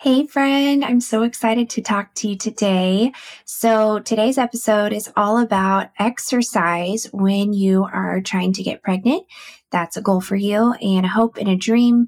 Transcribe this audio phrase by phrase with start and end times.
[0.00, 3.10] Hey, friend, I'm so excited to talk to you today.
[3.44, 9.24] So, today's episode is all about exercise when you are trying to get pregnant.
[9.72, 12.06] That's a goal for you, and a hope and a dream.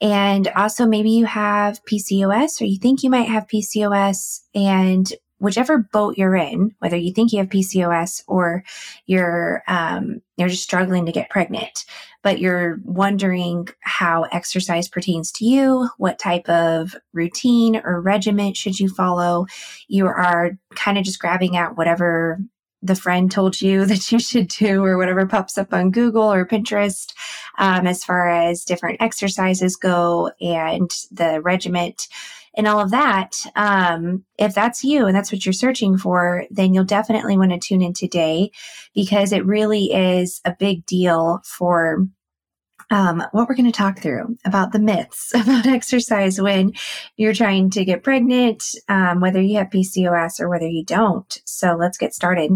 [0.00, 5.08] And also, maybe you have PCOS or you think you might have PCOS, and
[5.38, 8.64] whichever boat you're in, whether you think you have PCOS or
[9.06, 11.84] you're um, you're just struggling to get pregnant,
[12.22, 18.78] but you're wondering how exercise pertains to you, what type of routine or regimen should
[18.78, 19.46] you follow,
[19.88, 22.38] you are kind of just grabbing at whatever
[22.82, 26.46] the friend told you that you should do or whatever pops up on Google or
[26.46, 27.12] Pinterest
[27.58, 32.08] um, as far as different exercises go and the regiment
[32.54, 33.34] and all of that.
[33.56, 37.58] Um, if that's you and that's what you're searching for, then you'll definitely want to
[37.58, 38.50] tune in today
[38.94, 42.06] because it really is a big deal for
[42.90, 46.72] um, what we're going to talk through about the myths about exercise when
[47.16, 51.40] you're trying to get pregnant, um, whether you have PCOS or whether you don't.
[51.44, 52.52] So let's get started.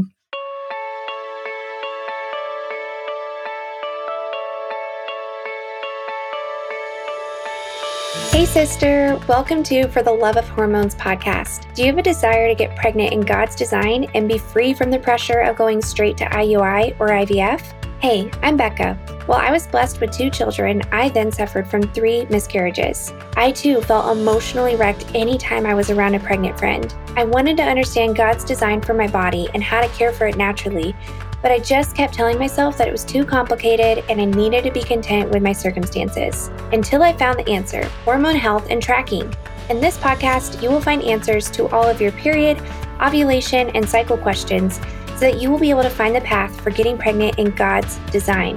[8.52, 9.18] Sister.
[9.28, 11.72] Welcome to For the Love of Hormones podcast.
[11.72, 14.90] Do you have a desire to get pregnant in God's design and be free from
[14.90, 17.62] the pressure of going straight to IUI or IVF?
[18.02, 19.26] Hey, I'm Bekah.
[19.26, 23.14] While I was blessed with two children, I then suffered from three miscarriages.
[23.38, 26.94] I too felt emotionally wrecked anytime I was around a pregnant friend.
[27.16, 30.36] I wanted to understand God's design for my body and how to care for it
[30.36, 30.94] naturally,
[31.42, 34.70] but I just kept telling myself that it was too complicated and I needed to
[34.70, 36.48] be content with my circumstances.
[36.72, 39.34] Until I found the answer hormone health and tracking.
[39.68, 42.62] In this podcast, you will find answers to all of your period,
[43.00, 44.76] ovulation, and cycle questions
[45.14, 47.98] so that you will be able to find the path for getting pregnant in God's
[48.10, 48.56] design.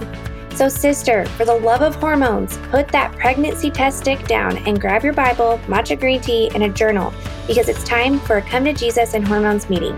[0.55, 5.03] So, sister, for the love of hormones, put that pregnancy test stick down and grab
[5.03, 7.14] your Bible, matcha green tea, and a journal
[7.45, 9.95] because it's time for a Come to Jesus and Hormones meeting.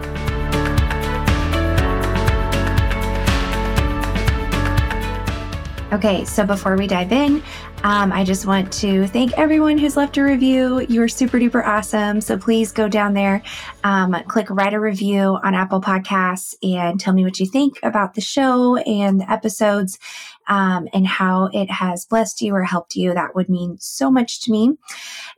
[5.93, 7.42] Okay, so before we dive in,
[7.83, 10.86] um, I just want to thank everyone who's left a review.
[10.89, 12.20] You are super duper awesome.
[12.20, 13.42] So please go down there,
[13.86, 18.15] um, click write a review on Apple Podcasts, and tell me what you think about
[18.15, 19.98] the show and the episodes
[20.48, 23.14] um, and how it has blessed you or helped you.
[23.14, 24.78] That would mean so much to me.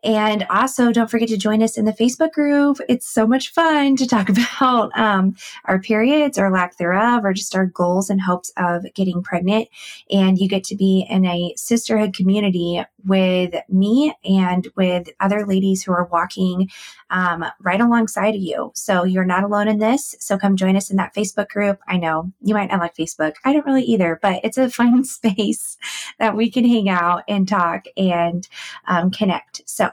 [0.03, 2.77] And also, don't forget to join us in the Facebook group.
[2.87, 7.55] It's so much fun to talk about um, our periods or lack thereof, or just
[7.55, 9.67] our goals and hopes of getting pregnant.
[10.11, 15.83] And you get to be in a sisterhood community with me and with other ladies
[15.83, 16.69] who are walking
[17.09, 18.71] um, right alongside of you.
[18.75, 20.15] So you're not alone in this.
[20.19, 21.79] So come join us in that Facebook group.
[21.87, 23.35] I know you might not like Facebook.
[23.43, 25.77] I don't really either, but it's a fun space
[26.19, 28.47] that we can hang out and talk and
[28.87, 29.61] um, connect.
[29.65, 29.89] So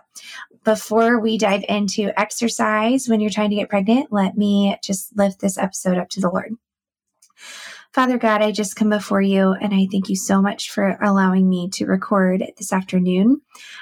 [0.64, 5.40] before we dive into exercise when you're trying to get pregnant, let me just lift
[5.40, 6.56] this episode up to the Lord.
[7.96, 11.48] Father God, I just come before you and I thank you so much for allowing
[11.48, 13.40] me to record this afternoon.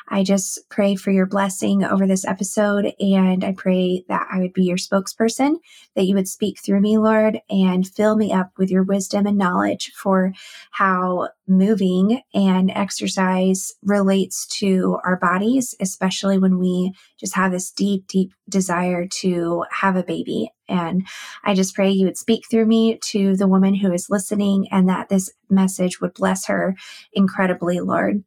[0.09, 4.53] I just pray for your blessing over this episode and I pray that I would
[4.53, 5.57] be your spokesperson,
[5.97, 9.37] that you would speak through me, Lord, and fill me up with your wisdom and
[9.37, 10.33] knowledge for
[10.71, 18.07] how moving and exercise relates to our bodies, especially when we just have this deep,
[18.07, 20.51] deep desire to have a baby.
[20.69, 21.07] And
[21.45, 24.89] I just pray you would speak through me to the woman who is listening and
[24.89, 26.75] that this message would bless her
[27.13, 28.25] incredibly, Lord.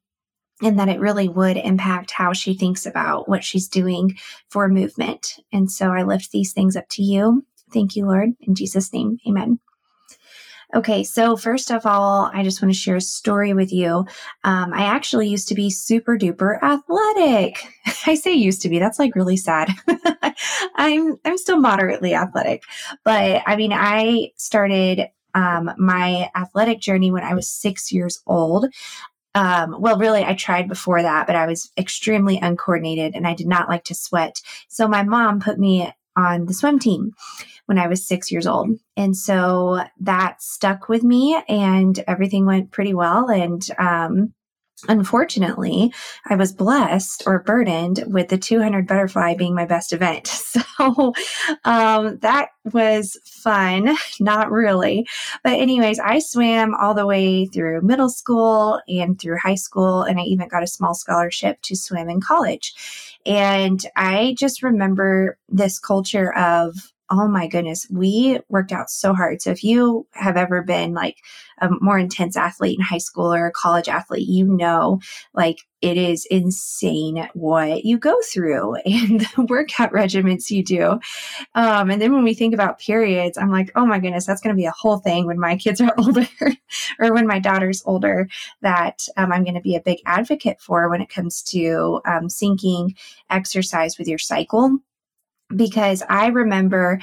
[0.61, 4.17] And that it really would impact how she thinks about what she's doing
[4.50, 5.35] for movement.
[5.53, 7.45] And so I lift these things up to you.
[7.72, 8.31] Thank you, Lord.
[8.41, 9.59] In Jesus' name, amen.
[10.75, 14.05] Okay, so first of all, I just want to share a story with you.
[14.44, 17.66] Um, I actually used to be super duper athletic.
[18.05, 18.77] I say used to be.
[18.77, 19.69] That's like really sad.
[20.75, 22.63] I'm I'm still moderately athletic,
[23.06, 28.66] but I mean, I started um, my athletic journey when I was six years old.
[29.35, 33.47] Um, well, really, I tried before that, but I was extremely uncoordinated and I did
[33.47, 34.41] not like to sweat.
[34.67, 37.11] So my mom put me on the swim team
[37.67, 38.71] when I was six years old.
[38.95, 43.29] And so that stuck with me and everything went pretty well.
[43.29, 44.33] And, um,
[44.88, 45.91] Unfortunately,
[46.27, 50.27] I was blessed or burdened with the 200 butterfly being my best event.
[50.77, 51.13] So
[51.65, 55.07] um, that was fun, not really.
[55.44, 60.19] But, anyways, I swam all the way through middle school and through high school, and
[60.19, 62.74] I even got a small scholarship to swim in college.
[63.25, 69.42] And I just remember this culture of oh my goodness, we worked out so hard.
[69.42, 71.18] So if you have ever been like
[71.59, 75.00] a more intense athlete in high school or a college athlete, you know,
[75.33, 81.00] like it is insane what you go through and the workout regimens you do.
[81.56, 84.56] Um, and then when we think about periods, I'm like, oh my goodness, that's going
[84.56, 86.27] to be a whole thing when my kids are older
[87.00, 88.27] or when my daughter's older
[88.62, 92.27] that um, I'm going to be a big advocate for when it comes to um,
[92.27, 92.98] syncing
[93.30, 94.80] exercise with your cycle
[95.55, 96.99] because I remember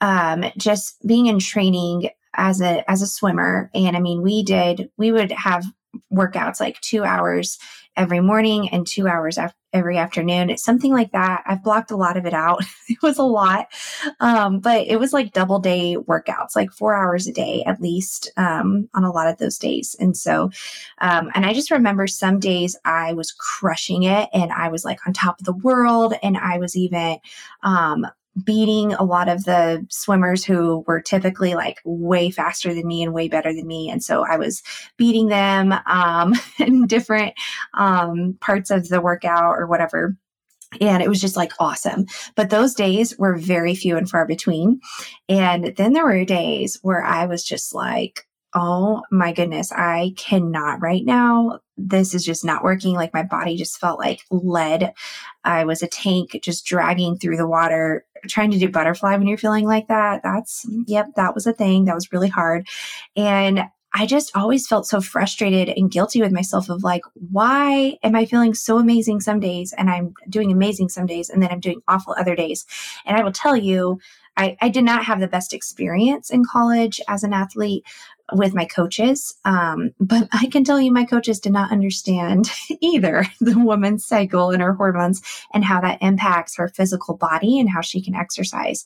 [0.00, 4.90] um, just being in training as a as a swimmer, and I mean, we did
[4.96, 5.64] we would have
[6.12, 7.58] workouts like two hours
[7.98, 10.56] every morning and two hours af- every afternoon.
[10.56, 11.42] Something like that.
[11.44, 12.64] I've blocked a lot of it out.
[12.88, 13.66] it was a lot,
[14.20, 18.30] um, but it was like double day workouts, like four hours a day at least
[18.36, 19.94] um, on a lot of those days.
[20.00, 20.50] And so,
[21.00, 25.06] um, and I just remember some days I was crushing it and I was like
[25.06, 26.14] on top of the world.
[26.22, 27.18] And I was even
[27.62, 28.06] um,
[28.44, 33.12] beating a lot of the swimmers who were typically like way faster than me and
[33.12, 33.90] way better than me.
[33.90, 34.62] And so I was
[34.96, 37.34] beating them um, in different
[37.74, 40.16] um, parts of the workout or whatever.
[40.80, 42.06] And it was just like awesome.
[42.34, 44.80] But those days were very few and far between.
[45.28, 50.80] And then there were days where I was just like, oh my goodness, I cannot
[50.80, 51.60] right now.
[51.76, 52.94] This is just not working.
[52.94, 54.92] Like my body just felt like lead.
[55.44, 59.38] I was a tank just dragging through the water, trying to do butterfly when you're
[59.38, 60.22] feeling like that.
[60.22, 61.84] That's, yep, that was a thing.
[61.84, 62.66] That was really hard.
[63.16, 68.14] And I just always felt so frustrated and guilty with myself of like, why am
[68.14, 71.60] I feeling so amazing some days and I'm doing amazing some days and then I'm
[71.60, 72.66] doing awful other days?
[73.06, 73.98] And I will tell you,
[74.36, 77.84] I, I did not have the best experience in college as an athlete
[78.32, 79.34] with my coaches.
[79.44, 84.50] Um, but I can tell you, my coaches did not understand either the woman's cycle
[84.50, 85.22] and her hormones
[85.52, 88.84] and how that impacts her physical body and how she can exercise.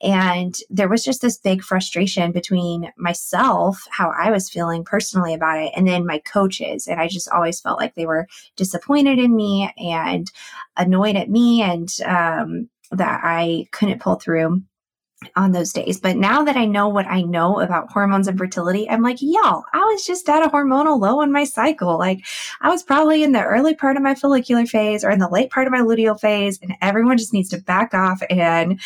[0.00, 5.58] And there was just this big frustration between myself, how I was feeling personally about
[5.58, 6.86] it, and then my coaches.
[6.86, 10.30] And I just always felt like they were disappointed in me and
[10.76, 14.62] annoyed at me and um, that I couldn't pull through
[15.34, 16.00] on those days.
[16.00, 19.64] But now that I know what I know about hormones and fertility, I'm like, y'all,
[19.72, 21.98] I was just at a hormonal low in my cycle.
[21.98, 22.24] Like
[22.60, 25.50] I was probably in the early part of my follicular phase or in the late
[25.50, 28.80] part of my luteal phase, and everyone just needs to back off and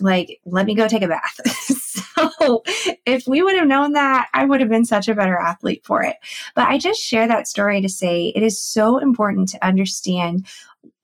[0.00, 1.40] like let me go take a bath.
[1.46, 2.62] so
[3.04, 6.02] if we would have known that, I would have been such a better athlete for
[6.02, 6.16] it.
[6.54, 10.46] But I just share that story to say it is so important to understand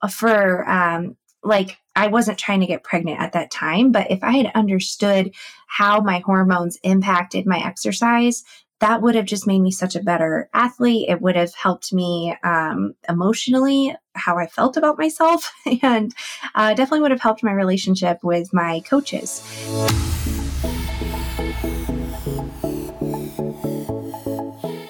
[0.01, 4.23] uh, for um, like I wasn't trying to get pregnant at that time, but if
[4.23, 5.33] I had understood
[5.67, 8.43] how my hormones impacted my exercise,
[8.81, 11.07] that would have just made me such a better athlete.
[11.09, 16.13] It would have helped me um, emotionally, how I felt about myself, and
[16.53, 19.41] uh, definitely would have helped my relationship with my coaches.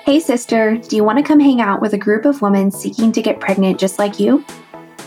[0.05, 3.11] Hey, sister, do you want to come hang out with a group of women seeking
[3.11, 4.43] to get pregnant just like you?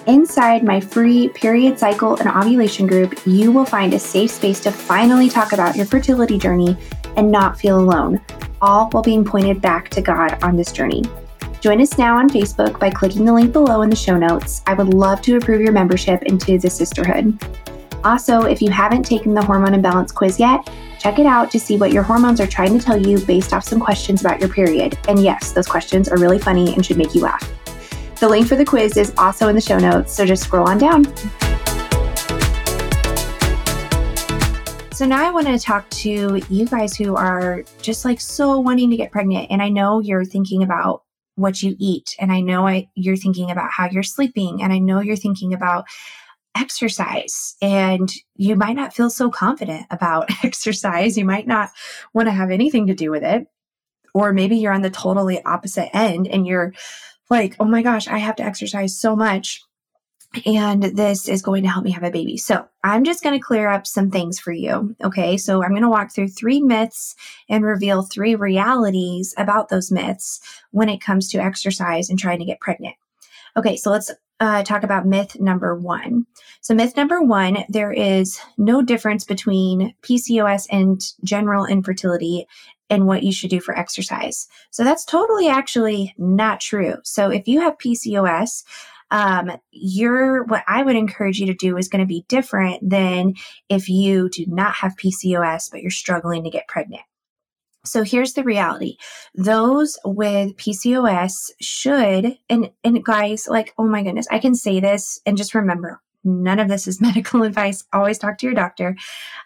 [0.09, 4.73] Inside my free period cycle and ovulation group, you will find a safe space to
[4.73, 6.79] finally talk about your fertility journey
[7.19, 8.19] and not feel alone,
[8.63, 11.05] all while being pointed back to God on this journey.
[11.61, 14.63] Join us now on Facebook by clicking the link below in the show notes.
[14.67, 17.39] I would love to approve your membership into the sisterhood.
[18.03, 21.77] Also, if you haven't taken the hormone imbalance quiz yet, check it out to see
[21.77, 24.97] what your hormones are trying to tell you based off some questions about your period.
[25.07, 27.58] And yes, those questions are really funny and should make you laugh.
[28.21, 30.79] The link for the quiz is also in the show notes, so just scroll on
[30.79, 31.05] down.
[34.93, 38.91] So now I want to talk to you guys who are just like so wanting
[38.91, 39.47] to get pregnant.
[39.51, 41.05] And I know you're thinking about
[41.37, 42.17] what you eat.
[42.19, 44.65] And I know I, you're thinking about how you're sleeping.
[44.65, 45.85] And I know you're thinking about
[46.57, 47.55] exercise.
[47.63, 51.17] And you might not feel so confident about exercise.
[51.17, 51.71] You might not
[52.13, 53.47] want to have anything to do with it.
[54.13, 56.75] Or maybe you're on the totally opposite end and you're
[57.31, 59.63] like, oh my gosh, I have to exercise so much.
[60.45, 62.37] And this is going to help me have a baby.
[62.37, 64.95] So I'm just going to clear up some things for you.
[65.03, 65.39] Okay.
[65.39, 67.15] So I'm going to walk through three myths
[67.49, 72.45] and reveal three realities about those myths when it comes to exercise and trying to
[72.45, 72.97] get pregnant.
[73.57, 73.77] Okay.
[73.77, 76.27] So let's uh, talk about myth number one.
[76.61, 82.47] So, myth number one there is no difference between PCOS and general infertility
[82.91, 84.49] and what you should do for exercise.
[84.71, 86.97] So that's totally actually not true.
[87.05, 88.65] So if you have PCOS,
[89.11, 93.35] um, your what I would encourage you to do is going to be different than
[93.69, 97.03] if you do not have PCOS but you're struggling to get pregnant.
[97.85, 98.97] So here's the reality.
[99.35, 105.21] Those with PCOS should and and guys like oh my goodness, I can say this
[105.25, 107.85] and just remember None of this is medical advice.
[107.93, 108.97] Always talk to your doctor.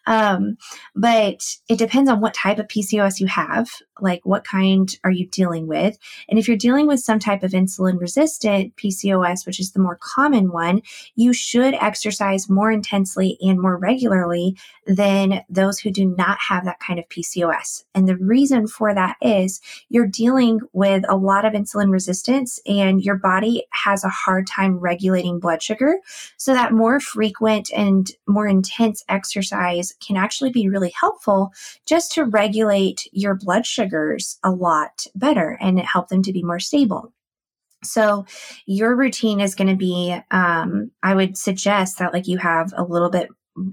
[0.06, 0.56] Um,
[0.94, 3.68] but it depends on what type of PCOS you have,
[4.00, 5.96] like what kind are you dealing with.
[6.28, 9.98] And if you're dealing with some type of insulin resistant PCOS, which is the more
[10.00, 10.82] common one,
[11.14, 16.80] you should exercise more intensely and more regularly than those who do not have that
[16.80, 17.84] kind of PCOS.
[17.94, 23.02] And the reason for that is you're dealing with a lot of insulin resistance and
[23.02, 25.98] your body has a hard time regulating blood sugar.
[26.36, 31.50] So that more frequent and more intense exercise can actually be really helpful
[31.87, 36.61] just to regulate your blood sugars a lot better and help them to be more
[36.61, 37.12] stable.
[37.83, 38.26] So
[38.64, 42.85] your routine is going to be, um, I would suggest that like you have a
[42.85, 43.28] little bit,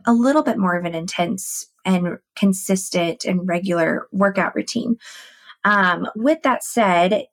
[0.07, 4.97] a little bit more of an intense and consistent and regular workout routine.
[5.63, 7.25] Um, with that said,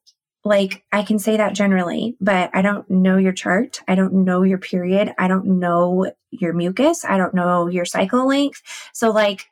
[0.47, 3.81] like I can say that generally, but I don't know your chart.
[3.89, 5.13] I don't know your period.
[5.19, 7.05] I don't know your mucus.
[7.05, 8.63] I don't know your cycle length.
[8.95, 9.47] So, like,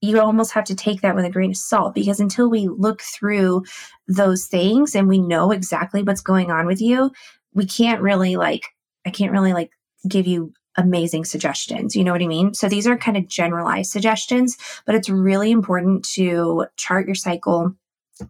[0.00, 3.02] you almost have to take that with a grain of salt because until we look
[3.02, 3.64] through
[4.06, 7.10] those things and we know exactly what's going on with you,
[7.52, 8.62] we can't really, like,
[9.04, 9.70] I can't really, like,
[10.06, 11.96] give you amazing suggestions.
[11.96, 12.54] You know what I mean?
[12.54, 17.74] So, these are kind of generalized suggestions, but it's really important to chart your cycle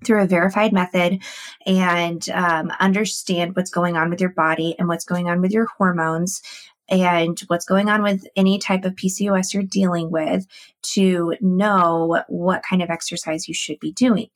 [0.04, 1.22] through a verified method
[1.66, 5.66] and um, understand what's going on with your body and what's going on with your
[5.66, 6.42] hormones
[6.88, 10.46] and what's going on with any type of PCOS you're dealing with
[10.82, 14.28] to know what kind of exercise you should be doing.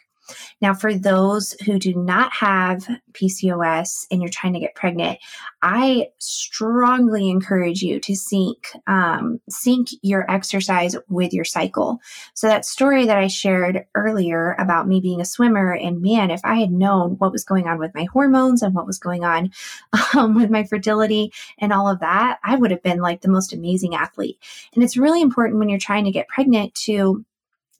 [0.60, 5.18] Now, for those who do not have PCOS and you're trying to get pregnant,
[5.62, 12.00] I strongly encourage you to sync um, sync your exercise with your cycle.
[12.34, 16.40] So that story that I shared earlier about me being a swimmer, and man, if
[16.44, 19.50] I had known what was going on with my hormones and what was going on
[20.14, 23.52] um, with my fertility and all of that, I would have been like the most
[23.52, 24.38] amazing athlete.
[24.74, 27.24] And it's really important when you're trying to get pregnant to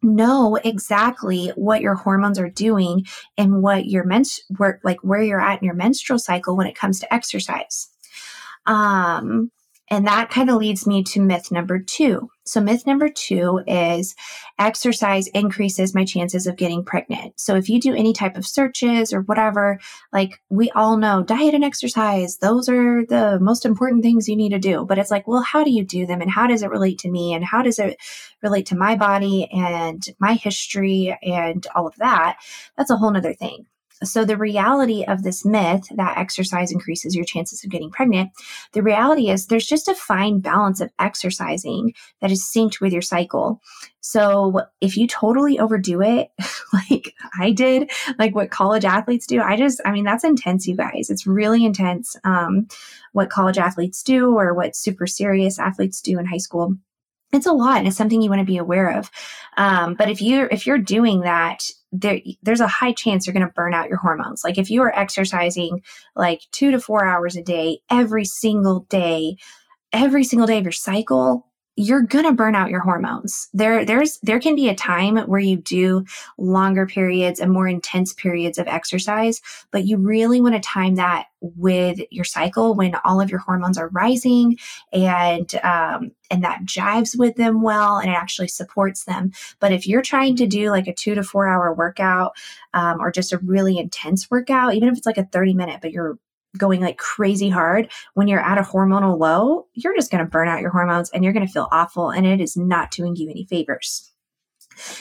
[0.03, 5.41] know exactly what your hormones are doing and what your mens work like where you're
[5.41, 7.89] at in your menstrual cycle when it comes to exercise.
[8.67, 9.51] Um,
[9.91, 12.31] and that kind of leads me to myth number two.
[12.45, 14.15] So, myth number two is
[14.59, 17.39] exercise increases my chances of getting pregnant.
[17.41, 19.81] So, if you do any type of searches or whatever,
[20.13, 24.51] like we all know diet and exercise, those are the most important things you need
[24.51, 24.87] to do.
[24.87, 26.21] But it's like, well, how do you do them?
[26.21, 27.35] And how does it relate to me?
[27.35, 27.97] And how does it
[28.43, 32.37] relate to my body and my history and all of that?
[32.77, 33.67] That's a whole nother thing.
[34.03, 38.31] So, the reality of this myth that exercise increases your chances of getting pregnant,
[38.73, 43.03] the reality is there's just a fine balance of exercising that is synced with your
[43.03, 43.61] cycle.
[44.01, 46.31] So, if you totally overdo it,
[46.73, 50.77] like I did, like what college athletes do, I just, I mean, that's intense, you
[50.77, 51.11] guys.
[51.11, 52.69] It's really intense um,
[53.13, 56.75] what college athletes do or what super serious athletes do in high school
[57.33, 59.11] it's a lot and it's something you want to be aware of
[59.57, 63.47] um, but if you're if you're doing that there there's a high chance you're going
[63.47, 64.45] to burn out your hormones.
[64.45, 65.83] Like if you are exercising
[66.15, 69.37] like two to four hours a day every single day
[69.93, 73.49] every single day of your cycle you're going to burn out your hormones.
[73.55, 76.05] There there's there can be a time where you do
[76.37, 81.27] longer periods and more intense periods of exercise, but you really want to time that
[81.41, 84.59] with your cycle when all of your hormones are rising
[84.93, 89.33] and um, and that jives with them well and it actually supports them.
[89.59, 92.33] But if you're trying to do like a two to four hour workout
[92.75, 95.93] um, or just a really intense workout, even if it's like a 30 minute, but
[95.93, 96.19] you're
[96.57, 100.49] going like crazy hard when you're at a hormonal low, you're just going to burn
[100.49, 102.11] out your hormones and you're going to feel awful.
[102.11, 104.11] And it is not doing you any favors.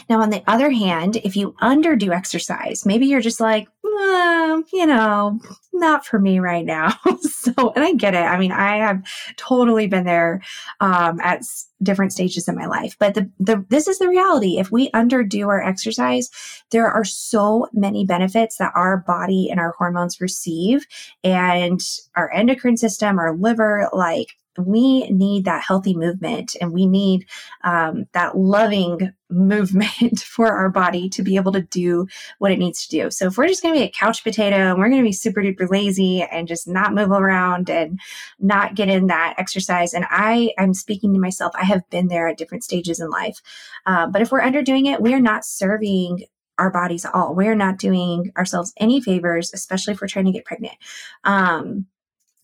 [0.09, 4.85] Now, on the other hand, if you underdo exercise, maybe you're just like, uh, you
[4.85, 5.39] know,
[5.73, 6.93] not for me right now.
[7.21, 8.23] so, and I get it.
[8.23, 9.03] I mean, I have
[9.37, 10.41] totally been there
[10.79, 11.43] um, at
[11.81, 12.95] different stages in my life.
[12.99, 14.57] But the, the this is the reality.
[14.57, 16.29] If we underdo our exercise,
[16.71, 20.85] there are so many benefits that our body and our hormones receive,
[21.23, 21.81] and
[22.15, 27.25] our endocrine system, our liver, like we need that healthy movement and we need
[27.63, 32.07] um, that loving movement for our body to be able to do
[32.39, 33.11] what it needs to do.
[33.11, 35.13] So if we're just going to be a couch potato and we're going to be
[35.13, 37.99] super duper lazy and just not move around and
[38.39, 42.27] not get in that exercise, and I I'm speaking to myself, I have been there
[42.27, 43.41] at different stages in life.
[43.85, 46.25] Uh, but if we're underdoing it, we are not serving
[46.59, 47.33] our bodies at all.
[47.33, 50.75] We're not doing ourselves any favors, especially if we're trying to get pregnant.
[51.23, 51.87] Um,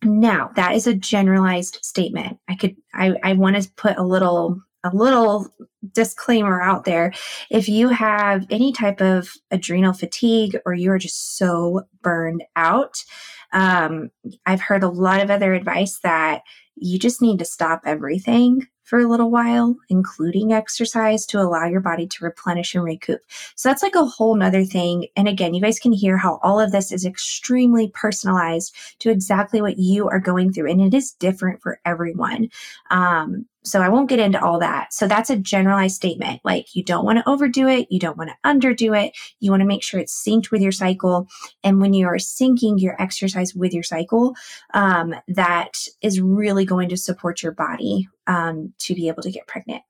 [0.03, 2.39] now, that is a generalized statement.
[2.47, 5.47] I could I, I want to put a little a little
[5.93, 7.11] disclaimer out there.
[7.49, 13.03] If you have any type of adrenal fatigue or you are just so burned out,
[13.51, 14.11] um,
[14.45, 16.41] I've heard a lot of other advice that
[16.75, 21.81] you just need to stop everything for a little while, including exercise to allow your
[21.81, 23.19] body to replenish and recoup.
[23.55, 25.07] So that's like a whole nother thing.
[25.15, 29.61] And again, you guys can hear how all of this is extremely personalized to exactly
[29.61, 30.69] what you are going through.
[30.71, 32.49] And it is different for everyone.
[32.91, 34.93] Um, so I won't get into all that.
[34.93, 36.41] So that's a generalized statement.
[36.43, 37.87] Like you don't want to overdo it.
[37.89, 39.15] You don't want to underdo it.
[39.39, 41.27] You want to make sure it's synced with your cycle.
[41.63, 44.35] And when you are syncing your exercise with your cycle,
[44.73, 49.47] um, that is really going to support your body um, to be able to get
[49.47, 49.83] pregnant.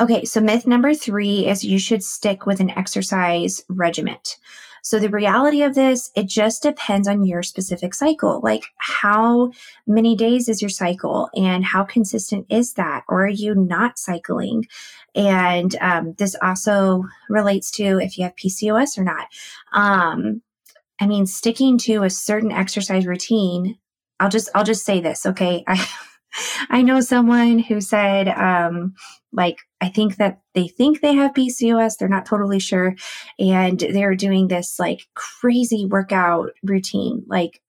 [0.00, 4.38] Okay, so myth number three is you should stick with an exercise regiment.
[4.82, 8.40] So the reality of this, it just depends on your specific cycle.
[8.42, 9.52] Like how
[9.86, 13.04] many days is your cycle and how consistent is that?
[13.08, 14.66] Or are you not cycling?
[15.14, 19.28] And um, this also relates to if you have PCOS or not.
[19.72, 20.42] Um,
[21.00, 23.78] I mean, sticking to a certain exercise routine.
[24.20, 25.64] I'll just I'll just say this, okay?
[25.68, 25.84] I
[26.70, 28.94] I know someone who said, um,
[29.32, 32.94] like, I think that they think they have PCOS, they're not totally sure.
[33.38, 37.60] And they're doing this like crazy workout routine, like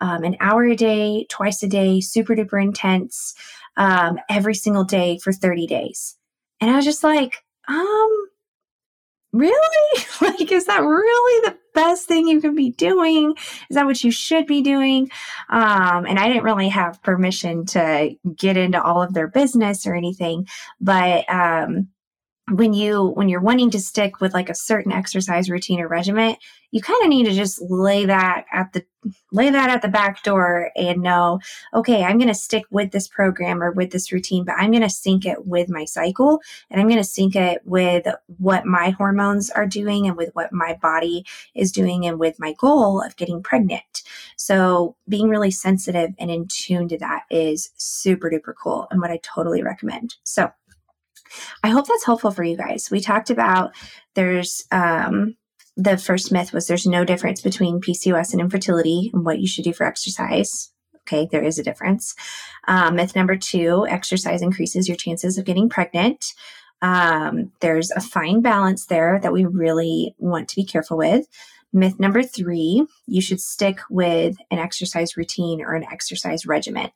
[0.00, 3.34] um, an hour a day, twice a day, super duper intense,
[3.76, 6.16] um, every single day for 30 days.
[6.60, 8.28] And I was just like, um,
[9.32, 10.04] really?
[10.20, 13.34] like, is that really the best thing you can be doing?
[13.70, 15.10] Is that what you should be doing?
[15.48, 19.94] Um, and I didn't really have permission to get into all of their business or
[19.94, 20.48] anything,
[20.80, 21.88] but um,
[22.50, 26.36] when you when you're wanting to stick with like a certain exercise routine or regimen
[26.70, 28.84] you kind of need to just lay that at the
[29.32, 31.38] lay that at the back door and know
[31.74, 34.82] okay i'm going to stick with this program or with this routine but i'm going
[34.82, 36.40] to sync it with my cycle
[36.70, 38.06] and i'm going to sync it with
[38.38, 41.24] what my hormones are doing and with what my body
[41.54, 44.02] is doing and with my goal of getting pregnant.
[44.36, 49.10] So being really sensitive and in tune to that is super duper cool and what
[49.10, 50.16] i totally recommend.
[50.24, 50.50] So
[51.62, 52.90] I hope that's helpful for you guys.
[52.90, 53.74] We talked about
[54.14, 55.36] there's um,
[55.76, 59.64] the first myth was there's no difference between PCOS and infertility and what you should
[59.64, 60.72] do for exercise.
[61.02, 62.14] Okay, there is a difference.
[62.66, 66.34] Um, myth number two exercise increases your chances of getting pregnant.
[66.82, 71.26] Um, there's a fine balance there that we really want to be careful with.
[71.72, 76.90] Myth number three, you should stick with an exercise routine or an exercise regimen.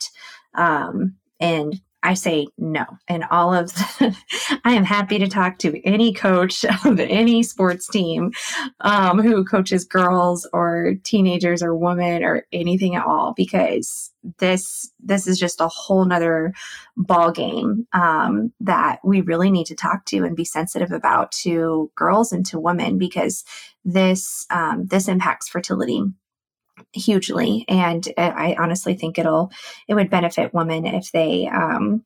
[0.54, 2.84] Um, and I say no.
[3.08, 4.16] And all of the,
[4.64, 8.32] I am happy to talk to any coach of any sports team
[8.80, 15.26] um, who coaches girls or teenagers or women or anything at all because this this
[15.26, 16.52] is just a whole nother
[16.96, 21.90] ball game um, that we really need to talk to and be sensitive about to
[21.96, 23.44] girls and to women because
[23.84, 26.04] this um, this impacts fertility
[26.92, 29.50] hugely and i honestly think it'll
[29.88, 32.02] it would benefit women if they um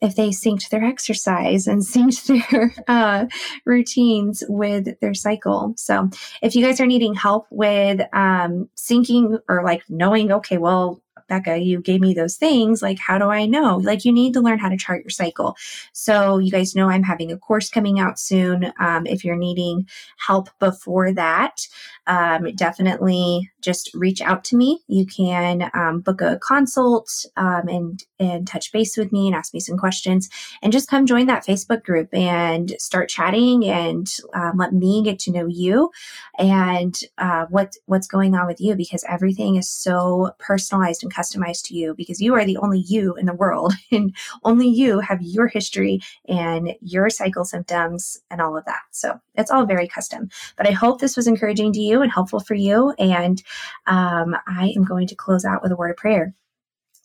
[0.00, 3.26] if they synced their exercise and synced their uh,
[3.64, 5.74] routines with their cycle.
[5.76, 6.08] So,
[6.42, 11.64] if you guys are needing help with um, syncing or like knowing, okay, well, Bekah,
[11.64, 12.82] you gave me those things.
[12.82, 13.76] Like, how do I know?
[13.76, 15.56] Like, you need to learn how to chart your cycle.
[15.92, 18.72] So, you guys know I'm having a course coming out soon.
[18.80, 19.86] Um, if you're needing
[20.18, 21.66] help before that,
[22.06, 24.80] um, definitely just reach out to me.
[24.88, 29.54] You can um, book a consult um, and and touch base with me and ask
[29.54, 30.28] me some questions,
[30.62, 35.18] and just come join that Facebook group and start chatting and um, let me get
[35.20, 35.90] to know you
[36.38, 41.62] and uh, what what's going on with you because everything is so personalized and customized
[41.64, 45.20] to you because you are the only you in the world and only you have
[45.22, 48.82] your history and your cycle symptoms and all of that.
[48.90, 50.30] So it's all very custom.
[50.56, 52.94] But I hope this was encouraging to you and helpful for you.
[52.98, 53.42] And
[53.86, 56.34] um, I am going to close out with a word of prayer.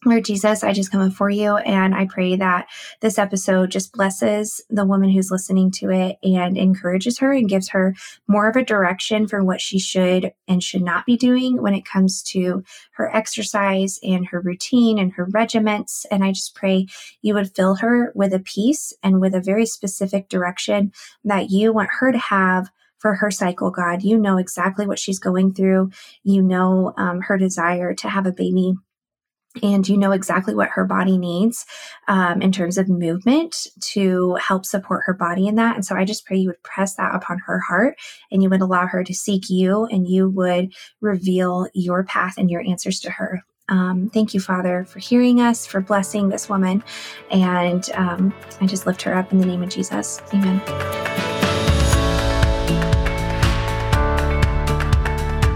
[0.06, 2.68] Lord Jesus, I just come before you and I pray that
[3.02, 7.70] this episode just blesses the woman who's listening to it and encourages her and gives
[7.70, 7.96] her
[8.28, 11.86] more of a direction for what she should and should not be doing when it
[11.86, 16.06] comes to her exercise and her routine and her regiments.
[16.12, 16.86] And I just pray
[17.24, 20.92] you would fill her with a peace and with a very specific direction
[21.24, 24.04] that you want her to have for her cycle, God.
[24.04, 25.90] You know exactly what she's going through.
[26.24, 28.76] You know um, her desire to have a baby
[29.64, 31.66] and you know exactly what her body needs
[32.08, 35.76] um, in terms of movement to help support her body in that.
[35.76, 37.98] And so I just pray you would press that upon her heart
[38.32, 42.50] and you would allow her to seek you and you would reveal your path and
[42.50, 43.44] your answers to her.
[43.68, 46.84] Um, thank you, Father, for hearing us, for blessing this woman.
[47.32, 50.22] And um, I just lift her up in the name of Jesus.
[50.34, 50.62] Amen.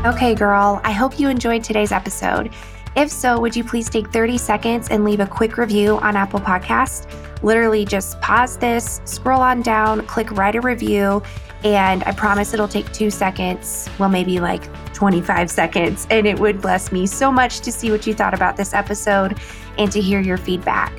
[0.05, 2.51] Okay, girl, I hope you enjoyed today's episode.
[2.95, 6.39] If so, would you please take 30 seconds and leave a quick review on Apple
[6.39, 7.07] Podcast?
[7.43, 11.21] Literally just pause this, scroll on down, click write a review,
[11.63, 16.07] and I promise it'll take two seconds, well, maybe like 25 seconds.
[16.09, 19.39] And it would bless me so much to see what you thought about this episode
[19.77, 20.91] and to hear your feedback.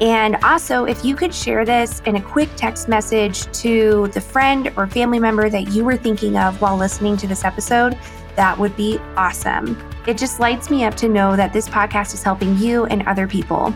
[0.00, 4.72] And also, if you could share this in a quick text message to the friend
[4.76, 7.96] or family member that you were thinking of while listening to this episode,
[8.34, 9.78] that would be awesome.
[10.06, 13.26] It just lights me up to know that this podcast is helping you and other
[13.26, 13.74] people.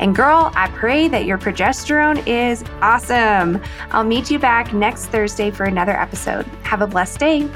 [0.00, 3.60] And girl, I pray that your progesterone is awesome.
[3.90, 6.46] I'll meet you back next Thursday for another episode.
[6.62, 7.48] Have a blessed day.